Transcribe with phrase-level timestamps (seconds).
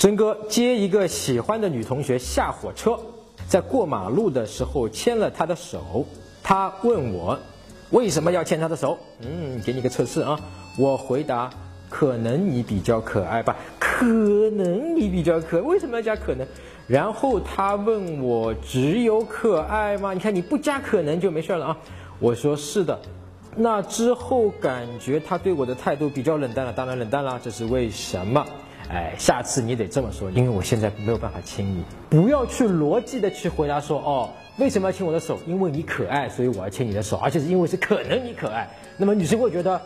[0.00, 2.98] 真哥接一个喜欢的女同学下火车，
[3.46, 6.06] 在过马路的时候牵了她的手。
[6.42, 7.38] 他问我
[7.90, 8.96] 为什么要牵她的手？
[9.20, 10.40] 嗯，给你个测试啊。
[10.78, 11.50] 我回答：
[11.90, 13.54] 可能你比较可爱吧。
[13.78, 16.46] 可能你比较可，为什么要加可能？
[16.86, 20.14] 然后他问我只有可爱吗？
[20.14, 21.76] 你看你不加可能就没事了啊。
[22.18, 22.98] 我说是的。
[23.54, 28.46] 那之后感觉他对我的态度比较冷淡了，当然冷淡了，这是为什么？
[28.88, 31.84] 哎，下次你得这么说，因为我现在没有办法亲你。
[32.08, 35.38] 不要去逻辑的去回答说，哦，为什么要亲我的手？
[35.46, 38.68] 因为你可爱，所以我要牵你的手，而且是因为是可能你可爱。
[38.96, 39.80] 那么女生会觉得，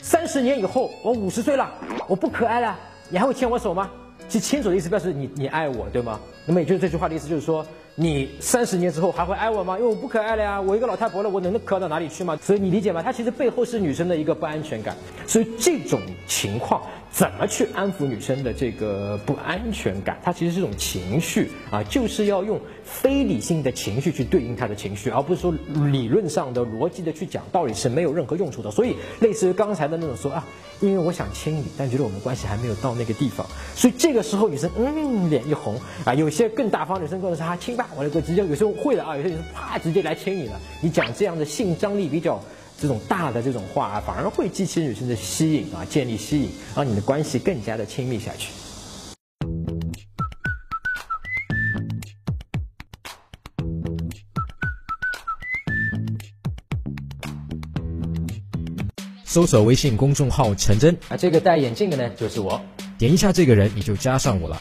[0.00, 1.70] 三十年以后我五十岁了，
[2.06, 2.78] 我不可爱了，
[3.08, 3.90] 你还会牵我手吗？
[4.28, 6.18] 其实牵手的意思表示你你爱我，对吗？
[6.46, 7.66] 那么也就是这句话的意思就是说。
[7.98, 9.78] 你三十年之后还会爱我吗？
[9.78, 12.38] 因为我不可爱了呀，我一个老太婆了，我能可爱到哪里去吗？
[12.42, 13.02] 所以你理解吗？
[13.02, 14.94] 它其实背后是女生的一个不安全感。
[15.26, 16.82] 所以这种情况
[17.16, 20.20] 怎么去安抚女生的这个不安全感？
[20.22, 25.54] 它其实是一种情绪啊，就是要用非理性的情绪去对应她的情绪，而不是说
[25.90, 28.70] 理论上的逻辑的去讲道理是没有任何用处的。
[28.70, 30.46] 所以类似于刚才的那种说啊，
[30.80, 37.88] 因为我想亲你，但觉得我们关系还没有到那个地方，所以这个时候女生嗯脸一红啊，有些更大方女生跟我说啊亲吧。
[37.96, 40.60] 我那个直接有时候会的啊，有些人啪直接来亲你了。
[40.82, 42.38] 你讲这样的性张力比较
[42.78, 48.50] 这种大的这种话啊，反而会激起女生的吸引啊，建立吸引，让你的关系更加的亲密下去。
[59.24, 62.58] 搜索微信公众号“陈真”，啊，这个戴眼镜的呢就是我，
[62.96, 64.54] 点一下这个人你就加上我了。